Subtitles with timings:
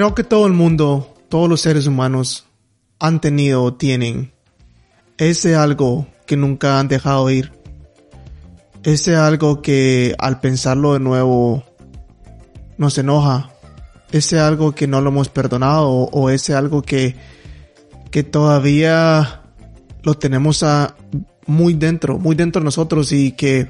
[0.00, 2.46] Creo que todo el mundo, todos los seres humanos
[2.98, 4.32] han tenido o tienen
[5.18, 7.52] ese algo que nunca han dejado ir.
[8.82, 11.64] Ese algo que al pensarlo de nuevo
[12.78, 13.50] nos enoja.
[14.10, 17.16] Ese algo que no lo hemos perdonado o ese algo que,
[18.10, 19.42] que todavía
[20.02, 20.96] lo tenemos a,
[21.44, 23.68] muy dentro, muy dentro de nosotros y que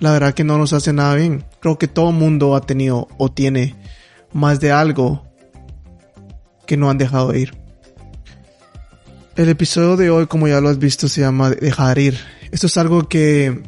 [0.00, 1.44] la verdad que no nos hace nada bien.
[1.60, 3.76] Creo que todo mundo ha tenido o tiene
[4.32, 5.27] más de algo
[6.68, 7.56] que no han dejado ir.
[9.34, 12.18] El episodio de hoy, como ya lo has visto, se llama Dejar ir.
[12.52, 13.62] Esto es algo que,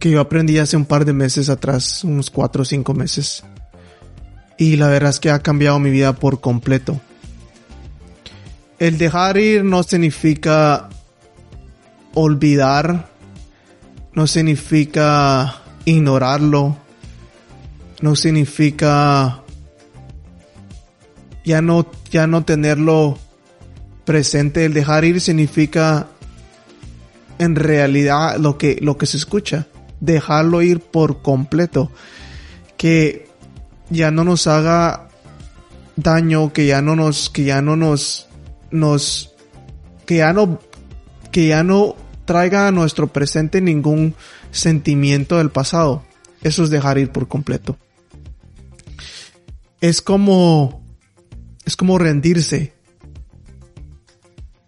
[0.00, 3.44] que yo aprendí hace un par de meses atrás, unos cuatro o cinco meses.
[4.58, 7.00] Y la verdad es que ha cambiado mi vida por completo.
[8.80, 10.88] El dejar ir no significa
[12.14, 13.08] olvidar,
[14.12, 16.76] no significa ignorarlo,
[18.00, 19.44] no significa
[21.44, 23.18] ya no, ya no tenerlo
[24.04, 24.64] presente.
[24.64, 26.08] El dejar ir significa
[27.38, 29.66] en realidad lo que, lo que se escucha.
[30.00, 31.90] Dejarlo ir por completo.
[32.76, 33.28] Que
[33.90, 35.08] ya no nos haga
[35.96, 38.28] daño, que ya no nos, que ya no nos,
[38.70, 39.34] nos,
[40.06, 40.60] que ya no,
[41.30, 44.14] que ya no traiga a nuestro presente ningún
[44.50, 46.04] sentimiento del pasado.
[46.42, 47.76] Eso es dejar ir por completo.
[49.80, 50.82] Es como,
[51.70, 52.72] es como rendirse.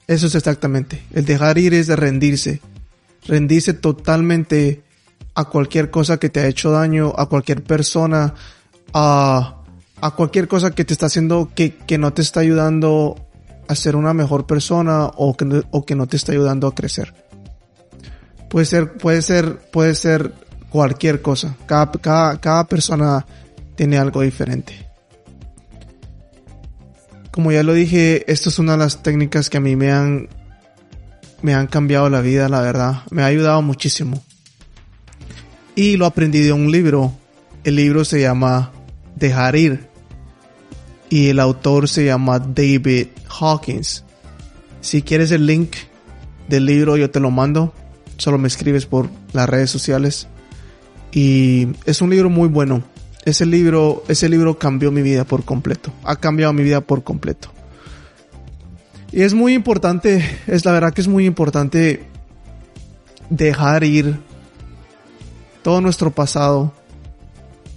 [0.07, 1.03] Eso es exactamente.
[1.13, 2.61] El dejar ir es de rendirse.
[3.27, 4.83] Rendirse totalmente
[5.35, 8.35] a cualquier cosa que te ha hecho daño, a cualquier persona,
[8.95, 9.63] a,
[10.01, 13.17] a cualquier cosa que te está haciendo que, que no te está ayudando
[13.67, 17.15] a ser una mejor persona o que, o que no te está ayudando a crecer.
[18.49, 20.35] Puede ser, puede ser, puede ser
[20.71, 21.57] cualquier cosa.
[21.67, 23.27] Cada, cada, cada persona
[23.75, 24.92] tiene algo diferente.
[27.33, 30.29] Como ya lo dije, esto es una de las técnicas que a mí me han,
[31.41, 33.05] me han cambiado la vida, la verdad.
[33.11, 34.23] Me ha ayudado muchísimo.
[35.75, 37.11] Y lo aprendí de un libro.
[37.65, 38.71] El libro se llama
[39.17, 39.89] Dejar ir.
[41.09, 43.07] Y el autor se llama David
[43.41, 44.05] Hawkins.
[44.83, 45.77] Si quieres el link
[46.49, 47.73] del libro, yo te lo mando.
[48.19, 50.29] Solo me escribes por las redes sociales.
[51.13, 52.92] Y es un libro muy bueno
[53.25, 55.93] ese libro, ese libro cambió mi vida por completo.
[56.05, 57.49] Ha cambiado mi vida por completo.
[59.13, 62.05] Y es muy importante, es la verdad que es muy importante
[63.29, 64.19] dejar ir
[65.63, 66.73] todo nuestro pasado,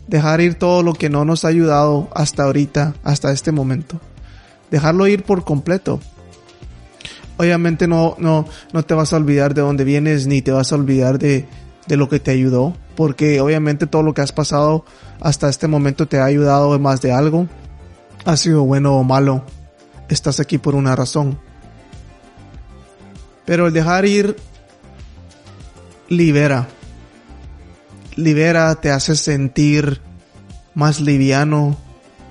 [0.07, 3.99] dejar ir todo lo que no nos ha ayudado hasta ahorita, hasta este momento.
[4.71, 5.99] Dejarlo ir por completo.
[7.37, 10.75] Obviamente no, no, no te vas a olvidar de dónde vienes, ni te vas a
[10.75, 11.45] olvidar de,
[11.87, 14.85] de lo que te ayudó, porque obviamente todo lo que has pasado
[15.21, 17.47] hasta este momento te ha ayudado más de algo,
[18.25, 19.43] ha sido bueno o malo,
[20.09, 21.39] estás aquí por una razón.
[23.45, 24.35] Pero el dejar ir
[26.09, 26.67] libera,
[28.15, 30.01] libera, te hace sentir
[30.73, 31.77] más liviano,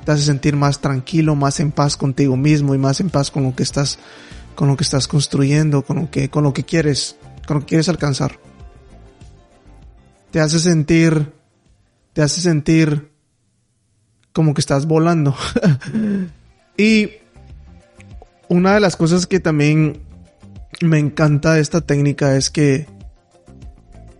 [0.04, 3.44] te hace sentir más tranquilo, más en paz contigo mismo y más en paz con
[3.44, 4.00] lo que estás,
[4.56, 7.16] con lo que estás construyendo, con lo que, con lo que quieres,
[7.47, 8.38] con lo que quieres alcanzar
[10.34, 11.31] te hace sentir,
[12.12, 13.12] te hace sentir
[14.33, 15.33] como que estás volando.
[16.77, 17.11] y
[18.49, 20.00] una de las cosas que también
[20.81, 22.89] me encanta de esta técnica es que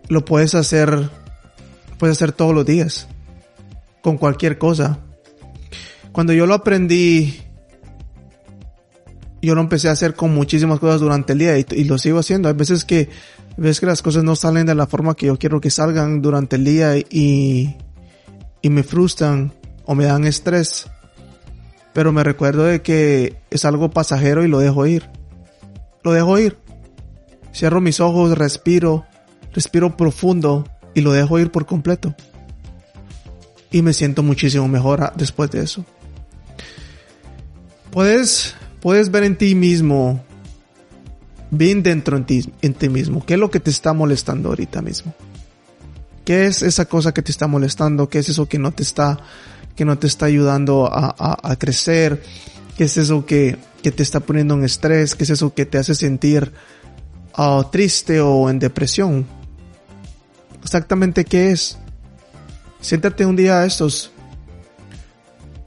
[0.07, 1.09] lo puedes hacer,
[1.99, 3.09] puedes hacer todos los días,
[4.01, 4.99] con cualquier cosa.
[6.13, 7.41] Cuando yo lo aprendí,
[9.45, 12.49] yo lo empecé a hacer con muchísimas cosas durante el día y, lo sigo haciendo.
[12.49, 13.09] Hay veces que
[13.57, 16.55] ves que las cosas no salen de la forma que yo quiero que salgan durante
[16.55, 17.75] el día y,
[18.61, 19.53] y me frustran
[19.85, 20.87] o me dan estrés.
[21.93, 25.09] Pero me recuerdo de que es algo pasajero y lo dejo ir.
[26.03, 26.57] Lo dejo ir.
[27.53, 29.05] Cierro mis ojos, respiro,
[29.53, 32.15] respiro profundo y lo dejo ir por completo.
[33.71, 35.85] Y me siento muchísimo mejor después de eso.
[37.91, 38.55] Puedes,
[38.85, 40.23] puedes ver en ti mismo
[41.49, 43.25] bien dentro en ti, en ti mismo.
[43.25, 45.11] ¿Qué es lo que te está molestando ahorita mismo?
[46.23, 48.09] ¿Qué es esa cosa que te está molestando?
[48.09, 49.17] ¿Qué es eso que no te está,
[49.75, 52.21] que no te está ayudando a, crecer?
[52.77, 55.15] ¿Qué es eso que, te está poniendo en estrés?
[55.15, 56.51] ¿Qué es eso que te hace sentir
[57.33, 59.25] ah, triste o en depresión?
[60.61, 61.79] Exactamente qué es.
[62.81, 64.11] Siéntate un día a estos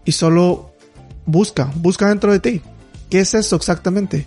[0.05, 0.71] y solo
[1.27, 2.63] busca, busca dentro de ti.
[3.11, 4.27] ¿Qué es eso exactamente?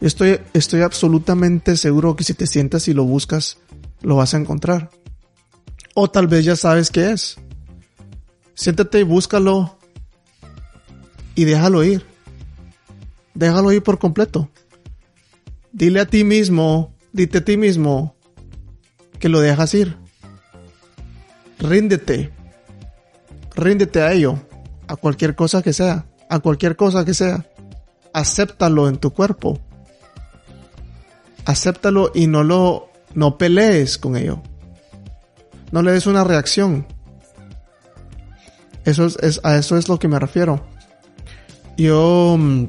[0.00, 3.58] Estoy, estoy absolutamente seguro que si te sientas y lo buscas,
[4.02, 4.90] lo vas a encontrar.
[5.94, 7.36] O tal vez ya sabes qué es.
[8.54, 9.78] Siéntate y búscalo
[11.34, 12.04] y déjalo ir.
[13.34, 14.50] Déjalo ir por completo.
[15.72, 18.14] Dile a ti mismo, dite a ti mismo
[19.18, 19.96] que lo dejas ir.
[21.58, 22.30] Ríndete.
[23.56, 24.38] Ríndete a ello,
[24.86, 27.44] a cualquier cosa que sea, a cualquier cosa que sea.
[28.12, 29.58] Acéptalo en tu cuerpo.
[31.44, 34.42] Acéptalo y no lo no pelees con ello.
[35.72, 36.86] No le des una reacción.
[38.84, 40.64] Eso es, a eso es lo que me refiero.
[41.76, 42.64] Yo, mm,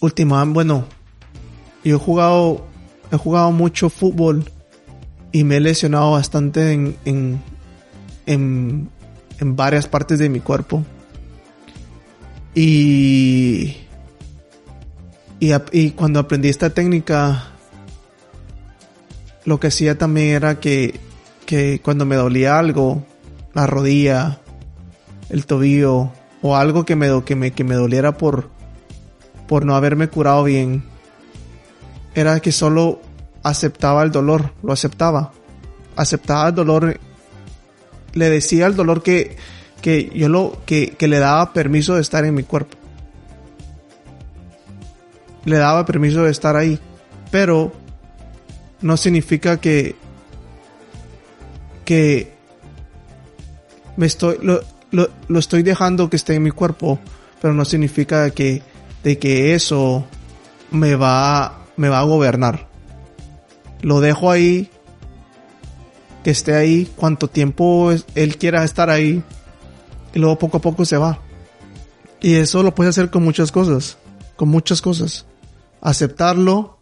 [0.00, 0.84] últimamente, bueno,
[1.84, 2.66] yo he jugado,
[3.10, 4.50] he jugado mucho fútbol
[5.30, 7.42] y me he lesionado bastante en, en,
[8.26, 8.90] en,
[9.38, 10.84] en varias partes de mi cuerpo.
[12.54, 13.76] Y,
[15.40, 17.52] y, cuando aprendí esta técnica,
[19.44, 21.00] lo que hacía también era que,
[21.46, 23.04] que cuando me dolía algo,
[23.54, 24.40] la rodilla,
[25.30, 26.12] el tobillo
[26.42, 28.50] o algo que me, que me, que me doliera por,
[29.48, 30.84] por no haberme curado bien,
[32.14, 33.00] era que solo
[33.42, 35.32] aceptaba el dolor, lo aceptaba.
[35.96, 37.00] Aceptaba el dolor,
[38.12, 39.36] le decía al dolor que,
[39.82, 42.78] que yo lo, que, que le daba permiso de estar en mi cuerpo.
[45.44, 46.78] Le daba permiso de estar ahí.
[47.30, 47.72] Pero
[48.80, 49.96] no significa que,
[51.84, 52.32] que
[53.96, 54.62] me estoy, lo,
[54.92, 56.98] lo, estoy dejando que esté en mi cuerpo,
[57.40, 58.62] pero no significa que,
[59.02, 60.04] de que eso
[60.70, 62.68] me va, me va a gobernar.
[63.80, 64.70] Lo dejo ahí,
[66.22, 69.22] que esté ahí, cuanto tiempo él quiera estar ahí,
[70.14, 71.18] y luego poco a poco se va.
[72.20, 73.98] Y eso lo puedes hacer con muchas cosas,
[74.36, 75.26] con muchas cosas.
[75.80, 76.78] Aceptarlo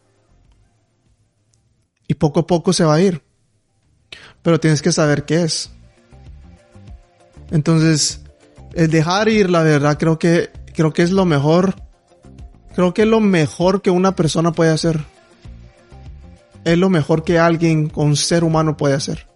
[2.06, 3.22] y poco a poco se va a ir.
[4.42, 5.70] Pero tienes que saber qué es.
[7.50, 8.20] Entonces,
[8.74, 11.74] el dejar ir, la verdad, creo que, creo que es lo mejor.
[12.74, 15.04] Creo que es lo mejor que una persona puede hacer.
[16.64, 19.29] Es lo mejor que alguien, un ser humano puede hacer.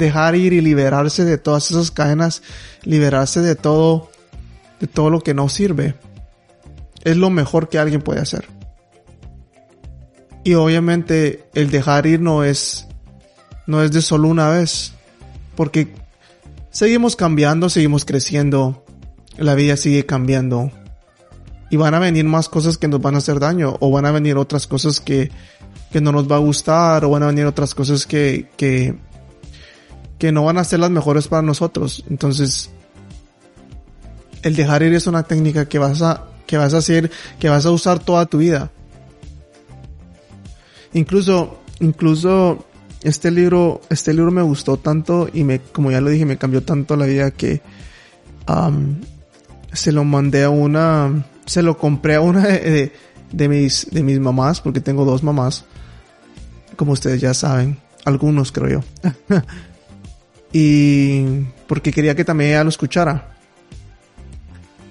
[0.00, 2.42] Dejar ir y liberarse de todas esas cadenas,
[2.84, 4.10] liberarse de todo,
[4.80, 5.94] de todo lo que no sirve.
[7.04, 8.46] Es lo mejor que alguien puede hacer.
[10.42, 12.88] Y obviamente el dejar ir no es,
[13.66, 14.94] no es de solo una vez.
[15.54, 15.92] Porque
[16.70, 18.86] seguimos cambiando, seguimos creciendo,
[19.36, 20.72] la vida sigue cambiando.
[21.68, 24.12] Y van a venir más cosas que nos van a hacer daño, o van a
[24.12, 25.30] venir otras cosas que,
[25.92, 28.96] que no nos va a gustar, o van a venir otras cosas que, que,
[30.20, 32.04] que no van a ser las mejores para nosotros.
[32.10, 32.70] Entonces,
[34.42, 37.64] el dejar ir es una técnica que vas a, que vas a hacer, que vas
[37.64, 38.70] a usar toda tu vida.
[40.92, 42.66] Incluso, incluso
[43.02, 46.62] este libro, este libro me gustó tanto y me, como ya lo dije, me cambió
[46.62, 47.62] tanto la vida que
[49.72, 52.92] se lo mandé a una, se lo compré a una de,
[53.32, 55.64] de, mis, de mis mamás, porque tengo dos mamás,
[56.76, 59.40] como ustedes ya saben, algunos creo yo.
[60.52, 63.36] y porque quería que también ella lo escuchara.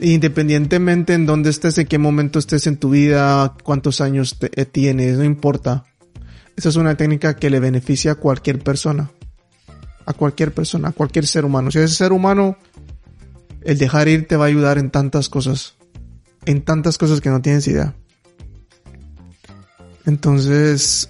[0.01, 5.17] Independientemente en dónde estés, en qué momento estés en tu vida, cuántos años eh, tienes,
[5.17, 5.83] no importa.
[6.56, 9.11] Esa es una técnica que le beneficia a cualquier persona.
[10.06, 11.69] A cualquier persona, a cualquier ser humano.
[11.69, 12.57] Si ese ser humano,
[13.61, 15.75] el dejar ir te va a ayudar en tantas cosas.
[16.45, 17.95] En tantas cosas que no tienes idea.
[20.06, 21.09] Entonces,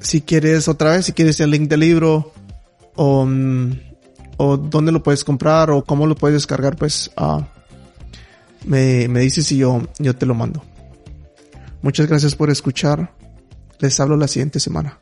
[0.00, 2.32] si quieres otra vez, si quieres el link del libro,
[2.96, 3.72] o, mm,
[4.38, 7.42] o dónde lo puedes comprar, o cómo lo puedes descargar, pues uh,
[8.64, 10.62] me, me dices y yo, yo te lo mando.
[11.82, 13.12] Muchas gracias por escuchar.
[13.78, 14.98] Les hablo la siguiente semana.